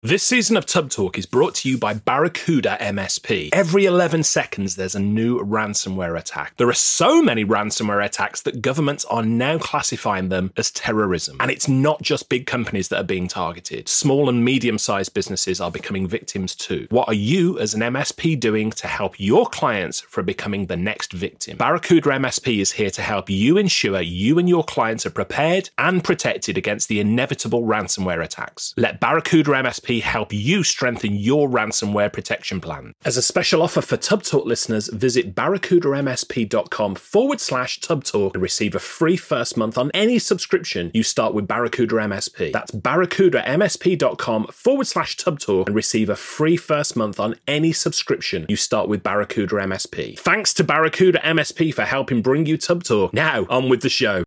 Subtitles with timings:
[0.00, 3.48] This season of Tubb Talk is brought to you by Barracuda MSP.
[3.52, 6.56] Every 11 seconds, there's a new ransomware attack.
[6.56, 11.38] There are so many ransomware attacks that governments are now classifying them as terrorism.
[11.40, 13.88] And it's not just big companies that are being targeted.
[13.88, 16.86] Small and medium sized businesses are becoming victims too.
[16.90, 21.12] What are you, as an MSP, doing to help your clients from becoming the next
[21.12, 21.56] victim?
[21.56, 26.04] Barracuda MSP is here to help you ensure you and your clients are prepared and
[26.04, 28.74] protected against the inevitable ransomware attacks.
[28.76, 32.92] Let Barracuda MSP help you strengthen your ransomware protection plan.
[33.04, 38.42] As a special offer for Tubb Talk listeners, visit barracudamsp.com forward slash Tubb Talk and
[38.42, 42.52] receive a free first month on any subscription you start with Barracuda MSP.
[42.52, 48.46] That's barracudamsp.com forward slash Tubb Talk and receive a free first month on any subscription
[48.48, 50.18] you start with Barracuda MSP.
[50.18, 53.12] Thanks to Barracuda MSP for helping bring you Tubb Talk.
[53.12, 54.24] Now, on with the show.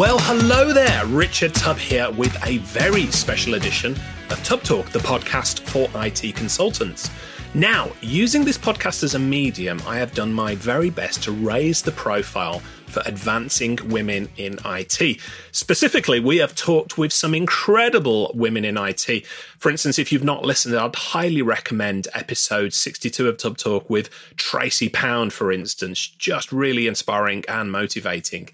[0.00, 1.04] Well, hello there.
[1.04, 3.94] Richard Tubb here with a very special edition
[4.30, 7.10] of Tubb Talk, the podcast for IT consultants.
[7.52, 11.82] Now, using this podcast as a medium, I have done my very best to raise
[11.82, 15.20] the profile for advancing women in IT.
[15.52, 19.26] Specifically, we have talked with some incredible women in IT.
[19.58, 24.08] For instance, if you've not listened, I'd highly recommend episode 62 of Tubb Talk with
[24.38, 26.06] Tracy Pound, for instance.
[26.06, 28.48] Just really inspiring and motivating.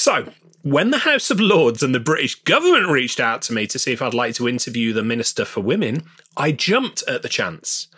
[0.00, 0.32] So,
[0.62, 3.92] when the House of Lords and the British government reached out to me to see
[3.92, 6.04] if I'd like to interview the Minister for Women,
[6.36, 7.88] I jumped at the chance.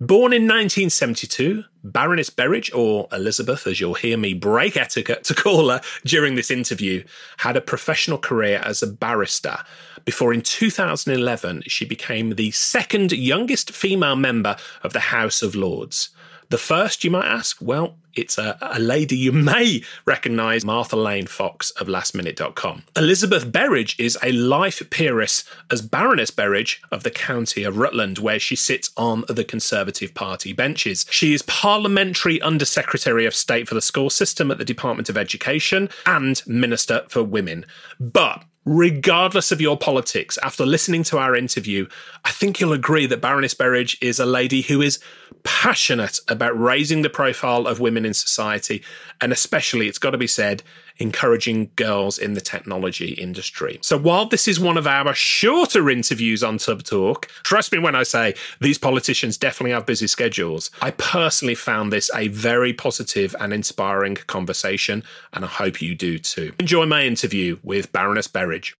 [0.00, 5.70] Born in 1972, Baroness Berridge, or Elizabeth, as you'll hear me break etiquette to call
[5.70, 7.04] her during this interview,
[7.36, 9.58] had a professional career as a barrister
[10.06, 16.08] before in 2011 she became the second youngest female member of the House of Lords.
[16.48, 21.26] The first, you might ask, well, it's a, a lady you may recognise, Martha Lane
[21.26, 22.84] Fox of lastminute.com.
[22.96, 28.38] Elizabeth Berridge is a life peeress as Baroness Berridge of the county of Rutland, where
[28.38, 31.04] she sits on the Conservative Party benches.
[31.10, 35.88] She is Parliamentary Undersecretary of State for the School System at the Department of Education
[36.06, 37.66] and Minister for Women.
[38.00, 41.86] But regardless of your politics, after listening to our interview,
[42.24, 44.98] I think you'll agree that Baroness Berridge is a lady who is
[45.44, 48.82] passionate about raising the profile of women in society,
[49.20, 50.64] and especially, it's got to be said,
[50.98, 53.78] encouraging girls in the technology industry.
[53.82, 57.94] So while this is one of our shorter interviews on Tubb Talk, trust me when
[57.94, 60.70] I say these politicians definitely have busy schedules.
[60.80, 65.02] I personally found this a very positive and inspiring conversation,
[65.32, 66.52] and I hope you do too.
[66.58, 68.74] Enjoy my interview with Baroness Berridge.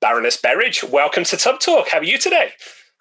[0.00, 1.88] Baroness Berridge, welcome to Tubb Talk.
[1.88, 2.50] How are you today?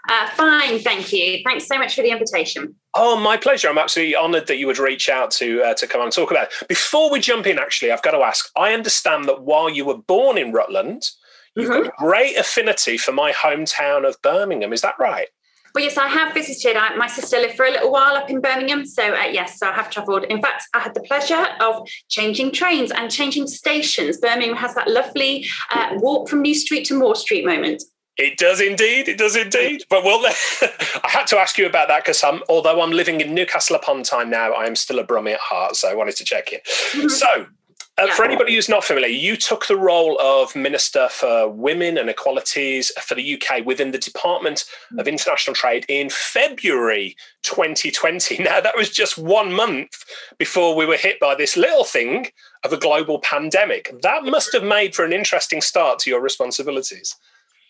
[0.09, 1.39] Uh, fine, thank you.
[1.45, 2.75] Thanks so much for the invitation.
[2.93, 3.69] Oh, my pleasure.
[3.69, 6.47] I'm absolutely honoured that you would reach out to uh, to come and talk about
[6.47, 6.67] it.
[6.67, 8.49] Before we jump in, actually, I've got to ask.
[8.57, 11.09] I understand that while you were born in Rutland,
[11.55, 11.83] you've mm-hmm.
[11.83, 14.73] got great affinity for my hometown of Birmingham.
[14.73, 15.29] Is that right?
[15.73, 16.75] Well, yes, I have visited.
[16.75, 19.69] I, my sister lived for a little while up in Birmingham, so uh, yes, so
[19.69, 20.25] I have travelled.
[20.25, 24.17] In fact, I had the pleasure of changing trains and changing stations.
[24.17, 27.81] Birmingham has that lovely uh, walk from New Street to Moor Street moment.
[28.17, 29.07] It does indeed.
[29.07, 29.83] It does indeed.
[29.89, 30.21] But well,
[31.03, 34.03] I had to ask you about that because I'm, although I'm living in Newcastle upon
[34.03, 35.75] Tyne now, I am still a Brummie at heart.
[35.75, 36.59] So I wanted to check in.
[36.59, 37.07] Mm-hmm.
[37.07, 37.47] So,
[37.99, 38.13] uh, yeah.
[38.15, 42.91] for anybody who's not familiar, you took the role of Minister for Women and Equalities
[43.01, 44.65] for the UK within the Department
[44.97, 48.37] of International Trade in February 2020.
[48.43, 50.05] Now, that was just one month
[50.37, 52.27] before we were hit by this little thing
[52.63, 53.93] of a global pandemic.
[54.01, 57.15] That must have made for an interesting start to your responsibilities.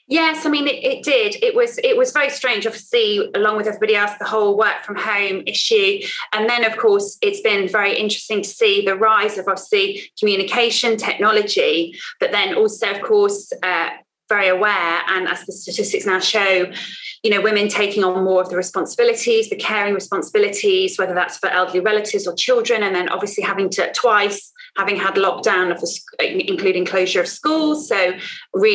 [0.07, 1.41] Yes, I mean it, it, did.
[1.41, 4.97] It was it was very strange, obviously, along with everybody else, the whole work from
[4.97, 6.01] home issue,
[6.33, 10.97] and then of course it's been very interesting to see the rise of obviously communication
[10.97, 13.91] technology, but then also of course uh,
[14.27, 16.69] very aware, and as the statistics now show,
[17.23, 21.47] you know, women taking on more of the responsibilities, the caring responsibilities, whether that's for
[21.49, 26.49] elderly relatives or children, and then obviously having to twice having had lockdown of the,
[26.49, 27.87] including closure of schools.
[27.87, 28.13] So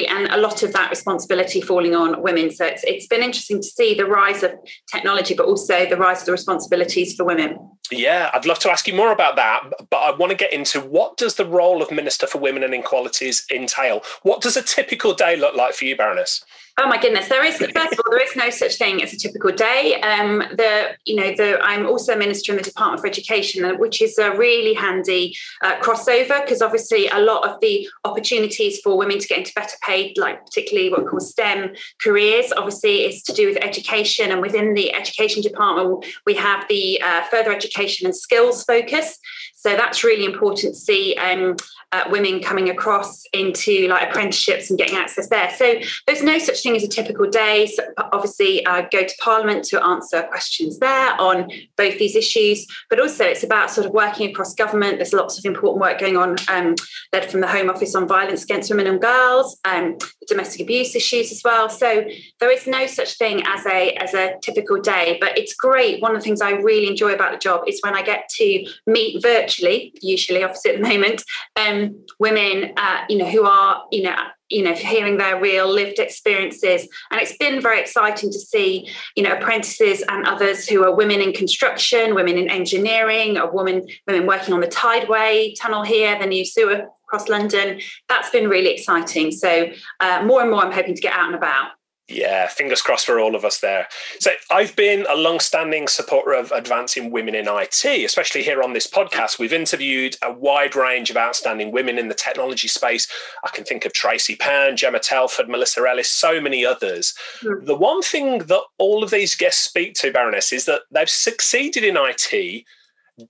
[0.08, 2.50] and a lot of that responsibility falling on women.
[2.50, 4.52] So it's, it's been interesting to see the rise of
[4.90, 7.58] technology but also the rise of the responsibilities for women.
[7.90, 10.80] Yeah i'd love to ask you more about that but i want to get into
[10.80, 14.02] what does the role of minister for women and equalities entail?
[14.22, 16.44] What does a typical day look like for you baroness
[16.80, 17.28] Oh my goodness!
[17.28, 20.00] There is first of all there is no such thing as a typical day.
[20.00, 23.74] Um, the you know the I'm also a minister in the Department for Education, uh,
[23.74, 28.96] which is a really handy uh, crossover because obviously a lot of the opportunities for
[28.96, 33.22] women to get into better paid, like particularly what we call STEM careers, obviously is
[33.24, 34.30] to do with education.
[34.30, 39.18] And within the education department, we have the uh, further education education and skills focus.
[39.58, 41.56] So that's really important to see um,
[41.90, 45.50] uh, women coming across into like apprenticeships and getting access there.
[45.56, 47.66] So there's no such thing as a typical day.
[47.66, 47.82] So
[48.12, 53.00] obviously, I uh, go to Parliament to answer questions there on both these issues, but
[53.00, 54.98] also it's about sort of working across government.
[54.98, 56.76] There's lots of important work going on, um,
[57.12, 59.96] led from the Home Office on violence against women and girls, um,
[60.28, 61.68] domestic abuse issues as well.
[61.68, 62.04] So
[62.38, 66.00] there is no such thing as a as a typical day, but it's great.
[66.00, 68.66] One of the things I really enjoy about the job is when I get to
[68.86, 71.22] meet virtually, usually obviously at the moment,
[71.56, 74.16] um, women, uh, you know, who are you know
[74.48, 76.88] you know hearing their real lived experiences.
[77.10, 81.20] And it's been very exciting to see you know apprentices and others who are women
[81.20, 86.26] in construction women in engineering or women women working on the tideway tunnel here the
[86.26, 87.80] new sewer across london.
[88.08, 89.32] That's been really exciting.
[89.32, 91.70] So uh, more and more i'm hoping to get out and about
[92.08, 93.86] yeah, fingers crossed for all of us there.
[94.18, 98.86] So, I've been a long-standing supporter of advancing women in IT, especially here on this
[98.86, 99.38] podcast.
[99.38, 103.06] We've interviewed a wide range of outstanding women in the technology space.
[103.44, 107.14] I can think of Tracy Pound, Gemma Telford, Melissa Ellis, so many others.
[107.42, 107.66] Mm.
[107.66, 111.84] The one thing that all of these guests speak to, Baroness, is that they've succeeded
[111.84, 112.64] in IT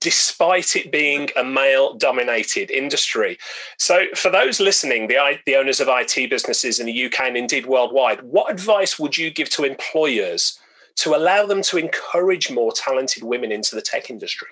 [0.01, 3.39] despite it being a male dominated industry.
[3.79, 7.67] So, for those listening, the, the owners of IT businesses in the UK and indeed
[7.67, 10.59] worldwide, what advice would you give to employers
[10.97, 14.49] to allow them to encourage more talented women into the tech industry?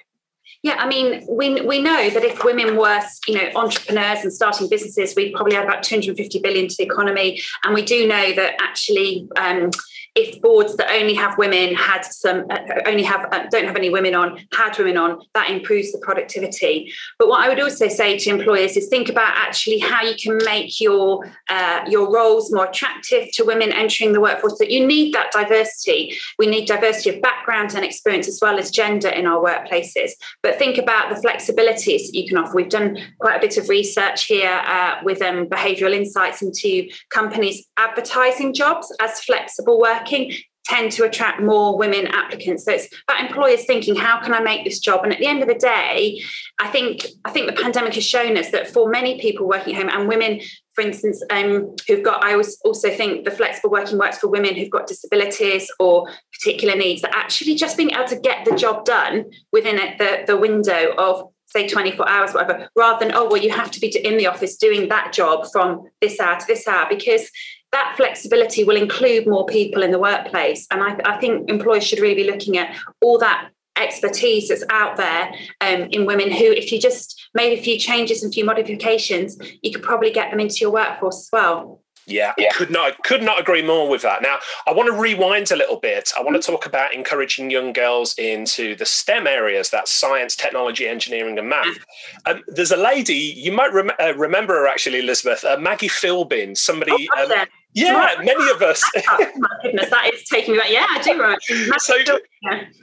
[0.66, 4.68] Yeah, I mean, we, we know that if women were, you know, entrepreneurs and starting
[4.68, 7.40] businesses, we'd probably add about 250 billion to the economy.
[7.62, 9.70] And we do know that actually um,
[10.16, 13.90] if boards that only have women had some uh, only have uh, don't have any
[13.90, 16.90] women on had women on that improves the productivity.
[17.18, 20.38] But what i would also say to employers is think about actually how you can
[20.44, 25.14] make your uh, your roles more attractive to women entering the workforce that you need
[25.14, 26.16] that diversity.
[26.38, 30.12] We need diversity of background and experience as well as gender in our workplaces.
[30.42, 32.54] But think about the flexibilities that you can offer.
[32.54, 37.66] We've done quite a bit of research here uh, with um, behavioral insights into companies
[37.76, 40.32] advertising jobs as flexible working
[40.66, 42.64] tend to attract more women applicants.
[42.64, 45.04] So it's about employers thinking, how can I make this job?
[45.04, 46.22] And at the end of the day,
[46.60, 49.82] I think I think the pandemic has shown us that for many people working at
[49.82, 50.40] home and women,
[50.74, 54.70] for instance, um, who've got, I also think the flexible working works for women who've
[54.70, 59.24] got disabilities or particular needs, that actually just being able to get the job done
[59.52, 63.70] within the, the window of say 24 hours whatever rather than oh well you have
[63.70, 67.30] to be in the office doing that job from this hour to this hour because
[67.72, 70.66] that flexibility will include more people in the workplace.
[70.70, 74.96] And I, I think employers should really be looking at all that expertise that's out
[74.96, 78.44] there um, in women who, if you just made a few changes and a few
[78.44, 81.82] modifications, you could probably get them into your workforce as well.
[82.06, 84.22] Yeah, yeah, could not could not agree more with that.
[84.22, 86.12] Now, I want to rewind a little bit.
[86.16, 90.86] I want to talk about encouraging young girls into the STEM areas, that's science, technology,
[90.86, 91.78] engineering, and math.
[92.24, 96.56] Um, there's a lady you might rem- uh, remember her actually, Elizabeth, uh, Maggie Philbin.
[96.56, 97.08] Somebody.
[97.16, 97.46] Oh, um,
[97.76, 98.82] yeah, many of us.
[99.10, 100.70] oh, my goodness, that is taking me back.
[100.70, 101.80] Yeah, I do right.
[101.80, 101.94] so,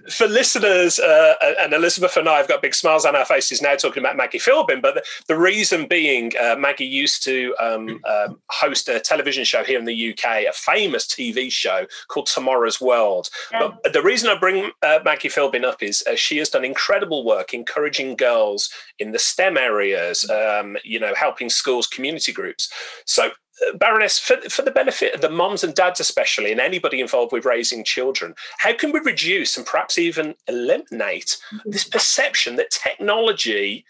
[0.10, 3.75] for listeners, uh, and Elizabeth and I have got big smiles on our faces now
[3.75, 8.40] talking about Maggie Philbin, but the, the reason being, uh, Maggie used to um, um,
[8.50, 13.30] host a television show here in the UK, a famous TV show called Tomorrow's World.
[13.51, 13.69] Yeah.
[13.84, 17.25] But the reason I bring uh, Maggie Philbin up is uh, she has done incredible
[17.25, 18.69] work encouraging girls
[19.00, 22.71] in the STEM areas, um, you know, helping schools, community groups.
[23.06, 23.31] So
[23.75, 27.45] Baroness, for, for the benefit of the moms and dads, especially, and anybody involved with
[27.45, 31.69] raising children, how can we reduce and perhaps even eliminate mm-hmm.
[31.69, 33.85] this perception that technology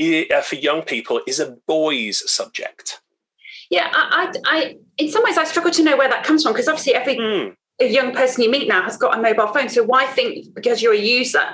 [0.00, 3.00] uh, for young people is a boys' subject?
[3.70, 6.52] Yeah, I, I, I, in some ways, I struggle to know where that comes from
[6.52, 7.54] because obviously every mm.
[7.80, 9.68] young person you meet now has got a mobile phone.
[9.68, 11.44] So why think because you're a user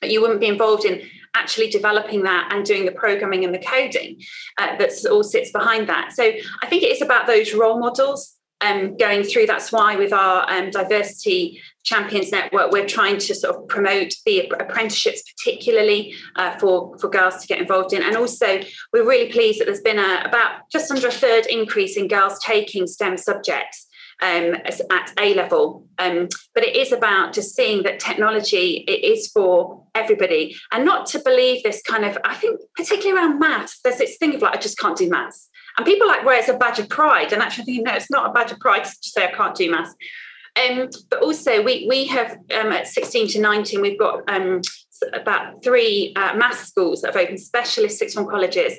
[0.00, 1.02] that you wouldn't be involved in
[1.34, 4.20] actually developing that and doing the programming and the coding
[4.58, 6.12] uh, that all sits behind that.
[6.12, 6.22] So
[6.62, 9.46] I think it is about those role models um, going through.
[9.46, 14.48] That's why with our um, diversity champions network, we're trying to sort of promote the
[14.58, 18.02] apprenticeships, particularly uh, for for girls to get involved in.
[18.02, 18.60] And also,
[18.92, 22.38] we're really pleased that there's been a, about just under a third increase in girls
[22.38, 23.88] taking STEM subjects
[24.24, 24.54] um,
[24.90, 25.86] at A level.
[25.98, 31.06] Um, but it is about just seeing that technology it is for everybody and not
[31.06, 34.56] to believe this kind of, I think, particularly around maths, there's this thing of like,
[34.56, 35.48] I just can't do maths.
[35.76, 37.32] And people like where it's a badge of pride.
[37.32, 39.70] And actually thinking, no, it's not a badge of pride to say I can't do
[39.70, 39.94] maths.
[40.56, 44.60] Um, but also, we we have um, at 16 to 19, we've got um,
[45.12, 48.74] about three uh, maths schools that have opened, specialist sixth form colleges,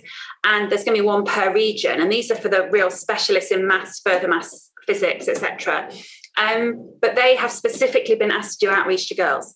[0.46, 2.00] and there's going to be one per region.
[2.00, 5.90] And these are for the real specialists in maths, further maths physics, etc.
[6.38, 9.56] Um, but they have specifically been asked to do outreach to girls.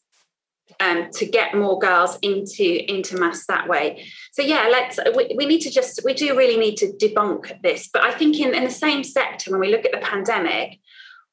[0.79, 4.05] um, to get more girls into into maths that way.
[4.33, 7.89] So yeah, let's we, we need to just we do really need to debunk this.
[7.91, 10.79] But I think in, in the same sector, when we look at the pandemic,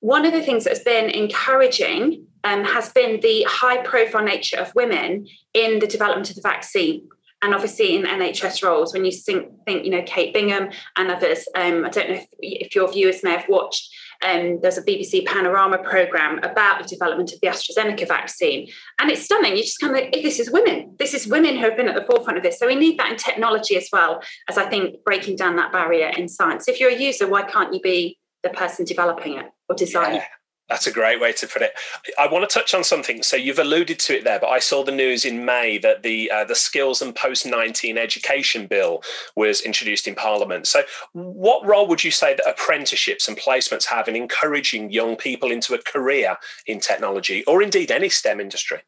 [0.01, 4.75] one of the things that's been encouraging um, has been the high profile nature of
[4.75, 7.09] women in the development of the vaccine
[7.47, 11.47] and obviously in NHS roles, when you think, think you know, Kate Bingham and others,
[11.55, 13.89] um, I don't know if, if, your viewers may have watched,
[14.27, 18.69] um, there's a BBC Panorama programme about the development of the AstraZeneca vaccine.
[18.99, 19.57] And it's stunning.
[19.57, 20.97] You just kind of like, this is women.
[20.99, 22.59] This is women who have been at the forefront of this.
[22.59, 26.09] So we need that in technology as well as I think breaking down that barrier
[26.17, 26.67] in science.
[26.67, 30.23] If you're a user, why can't you be the person developing it or designing yeah.
[30.23, 30.29] it?
[30.69, 31.73] That's a great way to put it.
[32.19, 33.23] I want to touch on something.
[33.23, 36.31] So you've alluded to it there, but I saw the news in May that the
[36.31, 39.03] uh, the Skills and Post nineteen Education Bill
[39.37, 40.67] was introduced in Parliament.
[40.67, 40.83] So,
[41.13, 45.75] what role would you say that apprenticeships and placements have in encouraging young people into
[45.75, 48.83] a career in technology, or indeed any STEM industry?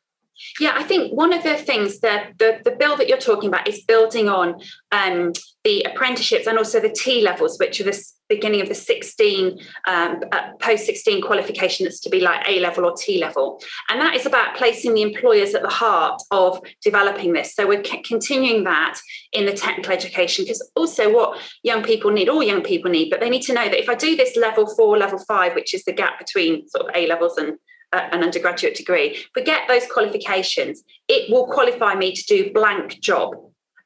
[0.61, 3.69] Yeah, I think one of the things that the, the bill that you're talking about
[3.69, 4.61] is building on
[4.93, 5.33] um,
[5.65, 10.21] the apprenticeships and also the T levels, which are the beginning of the 16 um,
[10.33, 13.61] uh, post 16 qualification that's to be like A level or T level.
[13.89, 17.55] And that is about placing the employers at the heart of developing this.
[17.55, 18.99] So we're c- continuing that
[19.33, 23.21] in the technical education because also what young people need, all young people need, but
[23.21, 25.85] they need to know that if I do this level four, level five, which is
[25.85, 27.59] the gap between sort of A levels and
[27.93, 30.83] an undergraduate degree, forget those qualifications.
[31.09, 33.35] It will qualify me to do blank job.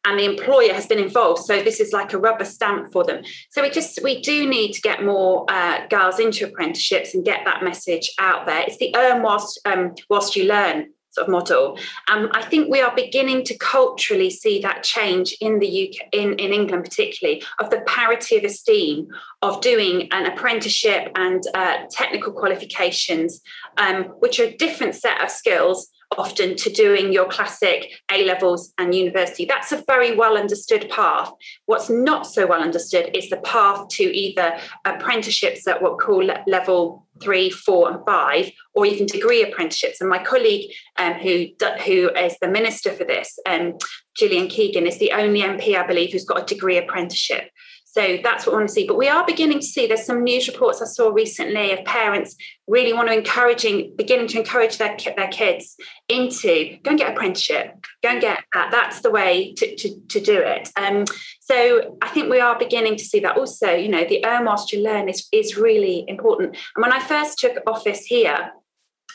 [0.04, 3.22] And the employer has been involved, so this is like a rubber stamp for them.
[3.50, 7.44] So we just we do need to get more uh, girls into apprenticeships and get
[7.44, 8.64] that message out there.
[8.66, 11.78] It's the earn whilst um, whilst you learn sort of model.
[12.08, 16.34] Um, I think we are beginning to culturally see that change in the UK, in,
[16.34, 19.08] in England particularly, of the parity of esteem
[19.42, 23.40] of doing an apprenticeship and uh, technical qualifications,
[23.76, 25.88] um, which are a different set of skills
[26.18, 29.44] often to doing your classic A levels and university.
[29.44, 31.30] That's a very well understood path.
[31.66, 36.30] What's not so well understood is the path to either apprenticeships at what we call
[36.46, 40.00] level three, four, and five, or even degree apprenticeships.
[40.00, 41.46] And my colleague, um, who
[41.84, 43.74] who is the minister for this, um,
[44.16, 47.50] Gillian Keegan, is the only MP, I believe, who's got a degree apprenticeship.
[47.92, 48.86] So that's what we want to see.
[48.86, 52.36] But we are beginning to see there's some news reports I saw recently of parents
[52.66, 55.76] really want to encouraging, beginning to encourage their their kids
[56.08, 58.70] into go and get apprenticeship, go and get that.
[58.70, 60.70] That's the way to, to, to do it.
[60.76, 61.04] Um,
[61.40, 63.74] so I think we are beginning to see that also.
[63.74, 66.56] You know, the earn whilst you learn is is really important.
[66.74, 68.52] And when I first took office here,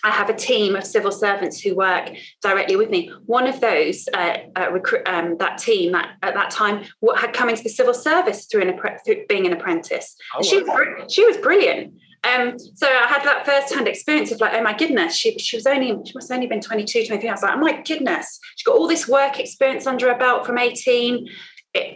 [0.08, 2.10] I have a team of civil servants who work
[2.42, 3.12] directly with me.
[3.26, 6.86] One of those, uh, uh, recruit, um, that team that, at that time,
[7.18, 10.16] had come into the civil service through, an, through being an apprentice.
[10.34, 11.94] Oh, she, was, she was brilliant.
[12.24, 15.68] Um, so I had that first-hand experience of like, oh my goodness, she, she was
[15.68, 17.30] only, she must have only been 22, 23.
[17.30, 20.46] I was like, oh my goodness, she got all this work experience under her belt
[20.46, 21.28] from 18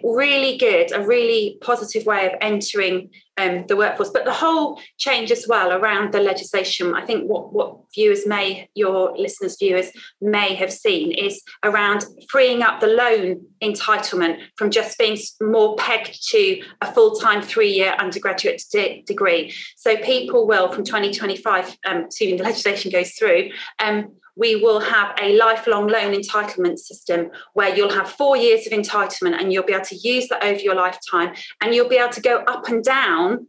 [0.04, 4.10] really good, a really positive way of entering um, the workforce.
[4.10, 8.70] But the whole change as well around the legislation, I think what, what viewers may,
[8.76, 9.88] your listeners' viewers
[10.22, 16.30] may have seen is around freeing up the loan entitlement from just being more pegged
[16.30, 19.54] to a full time three year undergraduate de- degree.
[19.78, 25.16] So people will, from 2025, um, assuming the legislation goes through, um, we will have
[25.22, 29.74] a lifelong loan entitlement system where you'll have four years of entitlement and you'll be
[29.74, 32.84] able to use that over your lifetime and you'll be able to go up and
[32.84, 33.48] down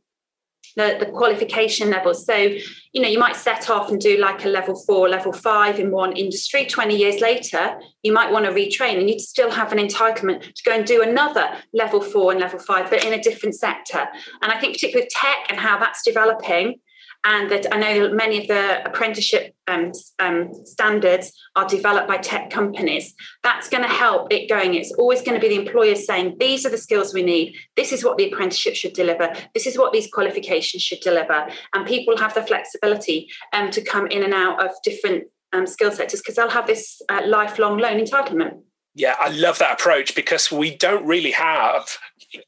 [0.76, 2.24] the, the qualification levels.
[2.24, 5.78] So, you know, you might set off and do like a level four, level five
[5.78, 6.66] in one industry.
[6.66, 10.62] 20 years later, you might want to retrain and you'd still have an entitlement to
[10.64, 14.06] go and do another level four and level five, but in a different sector.
[14.40, 16.80] And I think, particularly with tech and how that's developing,
[17.24, 22.18] and that I know that many of the apprenticeship um, um, standards are developed by
[22.18, 23.14] tech companies.
[23.42, 24.74] That's going to help it going.
[24.74, 27.54] It's always going to be the employers saying, these are the skills we need.
[27.76, 29.32] This is what the apprenticeship should deliver.
[29.54, 31.48] This is what these qualifications should deliver.
[31.74, 35.92] And people have the flexibility um, to come in and out of different um, skill
[35.92, 38.62] sectors because they'll have this uh, lifelong loan entitlement.
[38.94, 41.96] Yeah, I love that approach because we don't really have.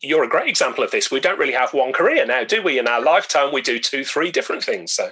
[0.00, 1.10] You're a great example of this.
[1.10, 2.78] We don't really have one career now, do we?
[2.78, 4.92] In our lifetime, we do two, three different things.
[4.92, 5.10] So,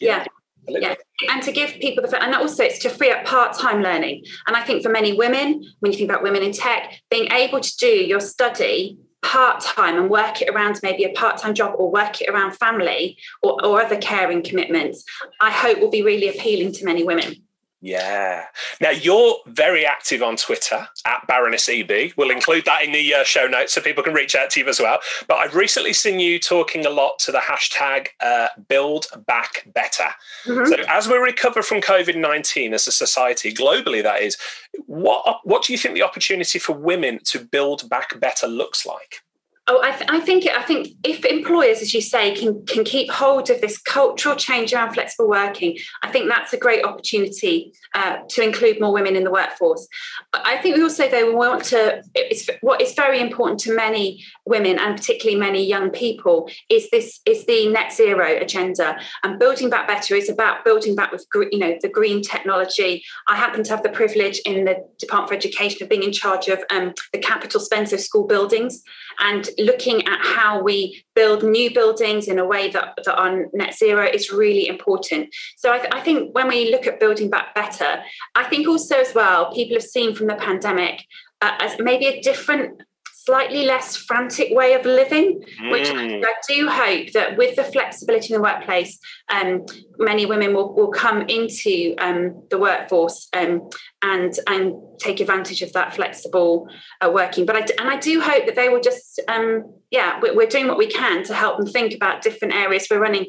[0.00, 0.24] yeah.
[0.68, 0.78] yeah.
[0.80, 0.94] yeah.
[1.30, 4.24] And to give people the, and also it's to free up part time learning.
[4.46, 7.60] And I think for many women, when you think about women in tech, being able
[7.60, 11.74] to do your study part time and work it around maybe a part time job
[11.78, 15.04] or work it around family or, or other caring commitments,
[15.40, 17.43] I hope will be really appealing to many women.
[17.84, 18.44] Yeah.
[18.80, 22.12] Now you're very active on Twitter at Baroness EB.
[22.16, 24.66] We'll include that in the uh, show notes so people can reach out to you
[24.68, 25.00] as well.
[25.28, 30.08] But I've recently seen you talking a lot to the hashtag uh, Build Back Better.
[30.46, 30.64] Mm-hmm.
[30.64, 34.38] So as we recover from COVID nineteen as a society globally, that is,
[34.86, 39.22] what what do you think the opportunity for women to build back better looks like?
[39.66, 43.10] Oh, I, th- I, think I think if employers, as you say, can can keep
[43.10, 48.18] hold of this cultural change around flexible working, I think that's a great opportunity uh,
[48.28, 49.88] to include more women in the workforce.
[50.34, 52.02] I think we also though we want to.
[52.14, 57.20] It's what is very important to many women and particularly many young people is this
[57.24, 61.58] is the net zero agenda and building back better is about building back with you
[61.58, 63.02] know the green technology.
[63.28, 66.48] I happen to have the privilege in the Department for Education of being in charge
[66.48, 68.82] of um, the capital spend of school buildings
[69.20, 73.74] and looking at how we build new buildings in a way that, that are net
[73.74, 75.34] zero is really important.
[75.56, 78.02] So I, th- I think when we look at building back better,
[78.34, 81.04] I think also as well, people have seen from the pandemic
[81.40, 82.80] uh, as maybe a different
[83.24, 85.70] slightly less frantic way of living, mm.
[85.70, 88.98] which I do hope that with the flexibility in the workplace,
[89.30, 89.64] um,
[89.98, 93.68] many women will, will come into um, the workforce um,
[94.02, 96.68] and and take advantage of that flexible
[97.00, 97.46] uh, working.
[97.46, 100.78] But I, and I do hope that they will just, um, yeah, we're doing what
[100.78, 102.86] we can to help them think about different areas.
[102.90, 103.26] We're running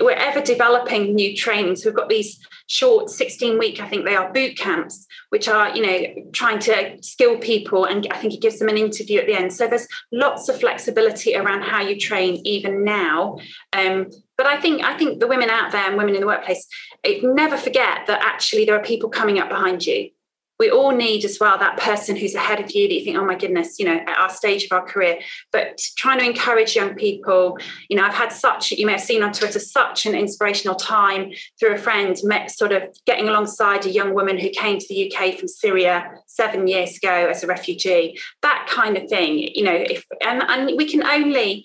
[0.00, 1.84] we're ever developing new trainings.
[1.84, 5.82] We've got these short 16 week, I think they are boot camps, which are, you
[5.82, 7.84] know, trying to skill people.
[7.84, 9.52] And I think it gives them an interview at the end.
[9.52, 13.38] So there's lots of flexibility around how you train even now.
[13.72, 16.66] Um, but I think I think the women out there and women in the workplace,
[17.04, 20.10] it, never forget that actually there are people coming up behind you
[20.58, 23.24] we all need as well that person who's ahead of you that you think oh
[23.24, 25.18] my goodness you know at our stage of our career
[25.52, 27.58] but trying to encourage young people
[27.88, 31.32] you know i've had such you may have seen on twitter such an inspirational time
[31.58, 35.12] through a friend met sort of getting alongside a young woman who came to the
[35.12, 39.74] uk from syria seven years ago as a refugee that kind of thing you know
[39.74, 41.64] if and, and we can only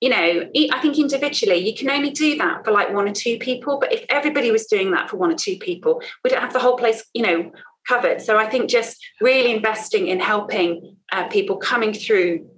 [0.00, 3.36] you know, I think individually you can only do that for like one or two
[3.38, 3.80] people.
[3.80, 6.60] But if everybody was doing that for one or two people, we don't have the
[6.60, 7.50] whole place, you know,
[7.88, 8.20] covered.
[8.20, 12.48] So I think just really investing in helping uh, people coming through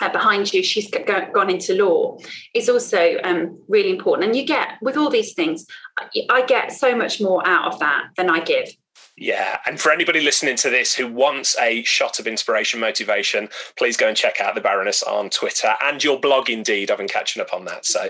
[0.00, 2.18] uh, behind you, she's go- gone into law,
[2.54, 4.28] is also um, really important.
[4.28, 5.66] And you get, with all these things,
[5.98, 8.68] I, I get so much more out of that than I give.
[9.16, 9.58] Yeah.
[9.64, 13.48] And for anybody listening to this who wants a shot of inspiration, motivation,
[13.78, 16.90] please go and check out the Baroness on Twitter and your blog, indeed.
[16.90, 17.86] I've been catching up on that.
[17.86, 18.08] So,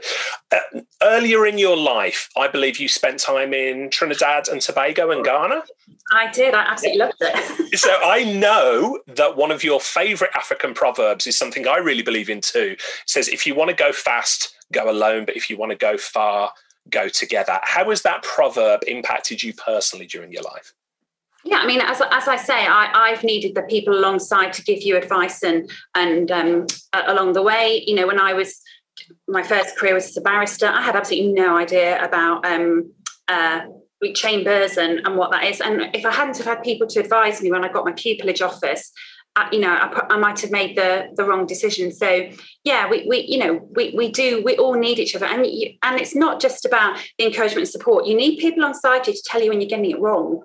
[0.50, 5.22] uh, earlier in your life, I believe you spent time in Trinidad and Tobago and
[5.22, 5.64] Ghana.
[6.10, 6.54] I did.
[6.54, 7.78] I absolutely loved it.
[7.78, 12.30] so, I know that one of your favorite African proverbs is something I really believe
[12.30, 12.76] in too.
[12.78, 15.76] It says, if you want to go fast, go alone, but if you want to
[15.76, 16.52] go far,
[16.88, 17.60] go together.
[17.62, 20.72] How has that proverb impacted you personally during your life?
[21.44, 24.80] Yeah, I mean, as, as I say, I, have needed the people alongside to give
[24.80, 27.84] you advice and and um, along the way.
[27.86, 28.62] You know, when I was
[29.28, 32.92] my first career was as a barrister, I had absolutely no idea about um,
[33.28, 33.60] uh,
[34.14, 35.60] chambers and, and what that is.
[35.60, 38.42] And if I hadn't have had people to advise me when I got my pupillage
[38.42, 38.90] office,
[39.36, 41.90] I, you know, I, I, might have made the the wrong decision.
[41.90, 42.30] So
[42.62, 45.74] yeah, we, we you know we we do we all need each other, and you,
[45.82, 48.06] and it's not just about the encouragement and support.
[48.06, 50.44] You need people alongside you to tell you when you're getting it wrong.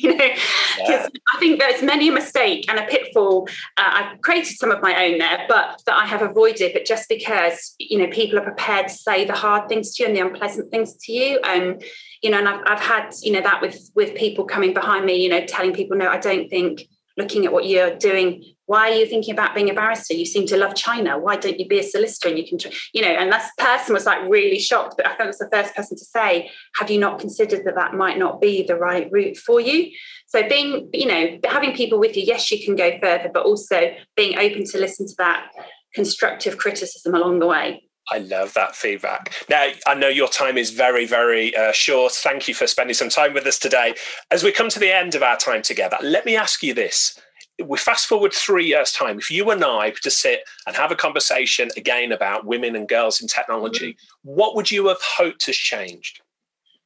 [0.02, 1.08] you know because yeah.
[1.34, 5.04] i think there's many a mistake and a pitfall uh, i've created some of my
[5.04, 8.88] own there but that i have avoided but just because you know people are prepared
[8.88, 11.78] to say the hard things to you and the unpleasant things to you um
[12.22, 15.22] you know and i've, I've had you know that with with people coming behind me
[15.22, 18.44] you know telling people no i don't think looking at what you're doing.
[18.66, 20.14] Why are you thinking about being a barrister?
[20.14, 21.18] You seem to love china.
[21.18, 22.58] Why don't you be a solicitor and you can
[22.92, 25.48] you know and that person was like really shocked but i think it was the
[25.52, 29.10] first person to say have you not considered that that might not be the right
[29.10, 29.90] route for you?
[30.26, 33.92] So being you know having people with you yes you can go further but also
[34.16, 35.50] being open to listen to that
[35.94, 39.32] constructive criticism along the way I love that feedback.
[39.48, 42.12] Now, I know your time is very, very uh, short.
[42.12, 43.94] Thank you for spending some time with us today.
[44.30, 47.18] As we come to the end of our time together, let me ask you this.
[47.64, 49.18] We fast forward three years' time.
[49.18, 52.88] If you and I were to sit and have a conversation again about women and
[52.88, 54.30] girls in technology, mm-hmm.
[54.30, 56.20] what would you have hoped has changed?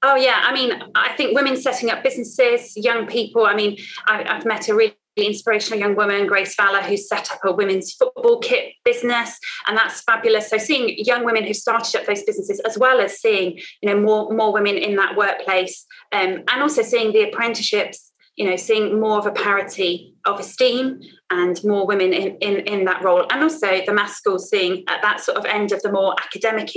[0.03, 0.43] Oh, yeah.
[0.43, 3.47] I mean, I think women setting up businesses, young people.
[3.47, 7.41] I mean, I, have met a really inspirational young woman, Grace Fowler, who set up
[7.45, 10.51] a women's football kit business, and that's fabulous.
[10.51, 14.01] So seeing young women who started up those businesses, as well as seeing you know
[14.01, 19.01] more more women in that workplace, um, and also seeing the apprenticeships, you know, seeing
[19.01, 23.27] more of a parity of esteem and more women in, in, in that role.
[23.31, 26.71] And also the maths schools seeing at that sort of end of the more academic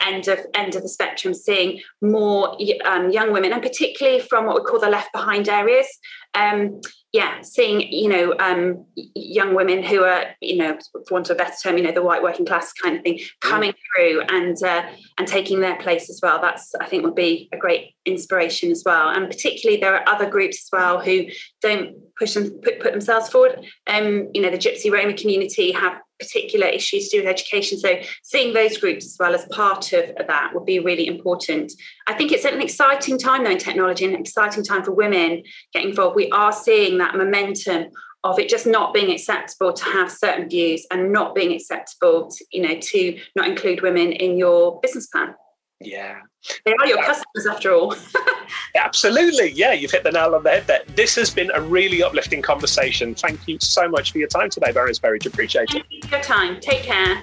[0.00, 4.56] end of end of the spectrum, seeing more um, young women, and particularly from what
[4.56, 5.86] we call the left behind areas.
[6.34, 6.80] Um,
[7.12, 8.84] yeah, seeing you know um,
[9.14, 12.02] young women who are you know, for want of a better term, you know, the
[12.02, 14.86] white working class kind of thing coming through and uh,
[15.18, 16.40] and taking their place as well.
[16.40, 19.08] That's I think would be a great inspiration as well.
[19.08, 21.26] And particularly there are other groups as well who
[21.60, 23.64] don't push them put, put themselves forward.
[23.86, 27.78] Um, you know, the Gypsy Roma community have particular issues to do with education.
[27.78, 31.72] So seeing those groups as well as part of that would be really important.
[32.06, 35.90] I think it's an exciting time though in technology an exciting time for women getting
[35.90, 36.16] involved.
[36.16, 37.90] We are seeing that momentum
[38.24, 42.44] of it just not being acceptable to have certain views and not being acceptable to,
[42.50, 45.34] you know, to not include women in your business plan.
[45.80, 46.20] Yeah.
[46.64, 47.94] They are your customers after all.
[48.74, 49.52] Absolutely.
[49.52, 50.82] Yeah, you've hit the nail on the head there.
[50.94, 53.14] This has been a really uplifting conversation.
[53.14, 55.70] Thank you so much for your time today, Very, It's very appreciated.
[55.70, 56.60] Thank you for your time.
[56.60, 57.22] Take care.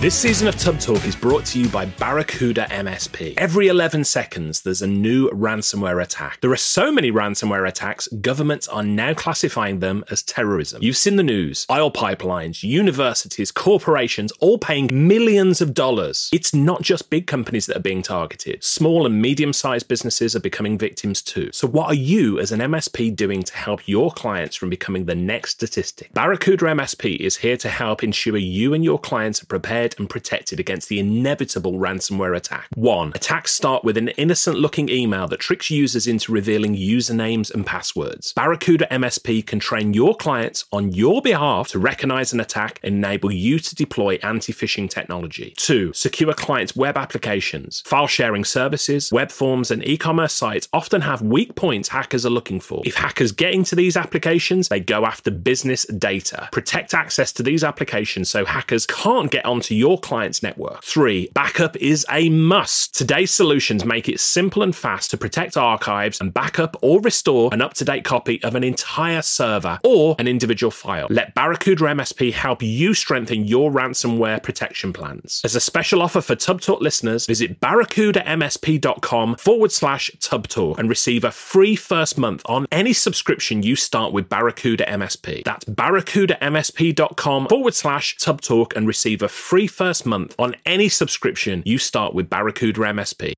[0.00, 3.34] This season of Tubb Talk is brought to you by Barracuda MSP.
[3.36, 6.40] Every 11 seconds, there's a new ransomware attack.
[6.40, 10.80] There are so many ransomware attacks, governments are now classifying them as terrorism.
[10.84, 16.30] You've seen the news oil pipelines, universities, corporations, all paying millions of dollars.
[16.32, 20.40] It's not just big companies that are being targeted, small and medium sized businesses are
[20.40, 21.50] becoming victims too.
[21.52, 25.16] So, what are you as an MSP doing to help your clients from becoming the
[25.16, 26.14] next statistic?
[26.14, 30.08] Barracuda MSP is here to help ensure you and your clients are prepared prepared and
[30.08, 32.68] protected against the inevitable ransomware attack.
[32.74, 33.12] 1.
[33.14, 38.32] Attacks start with an innocent looking email that tricks users into revealing usernames and passwords.
[38.32, 43.32] Barracuda MSP can train your clients on your behalf to recognize an attack and enable
[43.32, 45.54] you to deploy anti phishing technology.
[45.56, 45.92] 2.
[45.92, 47.82] Secure clients' web applications.
[47.86, 52.30] File sharing services, web forms, and e commerce sites often have weak points hackers are
[52.30, 52.82] looking for.
[52.84, 56.48] If hackers get into these applications, they go after business data.
[56.52, 60.82] Protect access to these applications so hackers can't get onto your client's network.
[60.84, 62.94] Three, backup is a must.
[62.94, 67.62] Today's solutions make it simple and fast to protect archives and backup or restore an
[67.62, 71.06] up to date copy of an entire server or an individual file.
[71.10, 75.40] Let Barracuda MSP help you strengthen your ransomware protection plans.
[75.44, 81.30] As a special offer for TubbTalk listeners, visit barracudamsp.com forward slash TubbTalk and receive a
[81.30, 85.44] free first month on any subscription you start with Barracuda MSP.
[85.44, 91.78] That's barracudamsp.com forward slash TubbTalk and receive a free first month on any subscription you
[91.78, 93.37] start with Barracuda MSP.